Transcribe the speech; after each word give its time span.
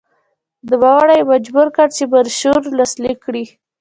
نوموړی 0.69 1.15
یې 1.19 1.27
مجبور 1.31 1.67
کړ 1.75 1.87
چې 1.95 2.03
منشور 2.13 2.61
لاسلیک 2.77 3.17
کړي. 3.25 3.45